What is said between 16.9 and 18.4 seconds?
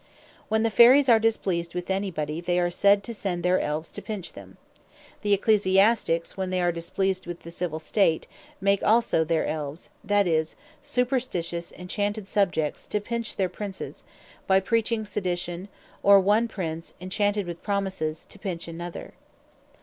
enchanted with promises, to